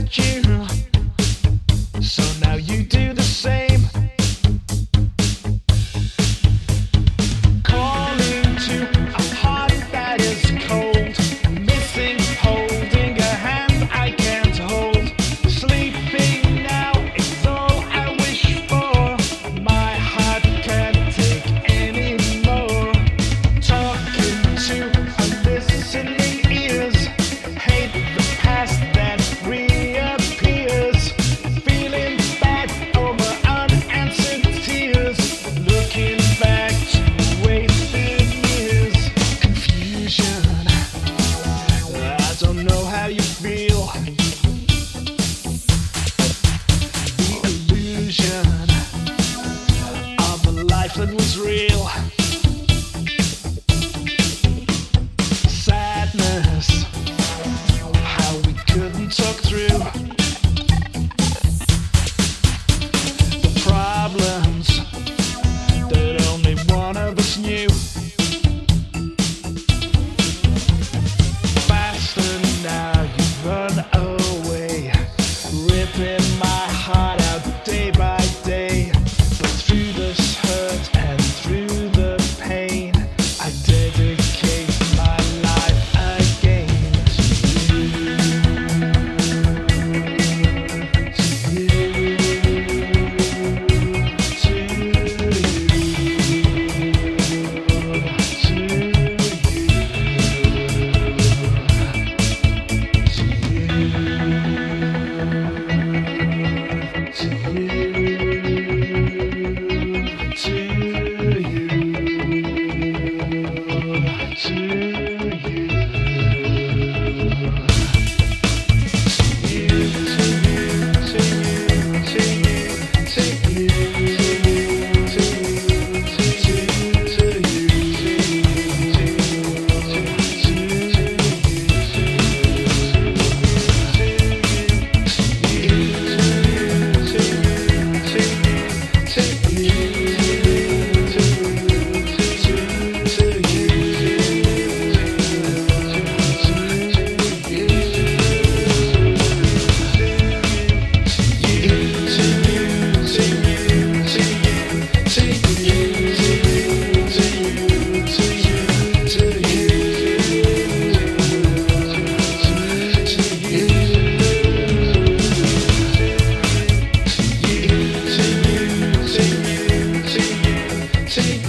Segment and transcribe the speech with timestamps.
[0.00, 0.59] sentir.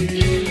[0.00, 0.41] you.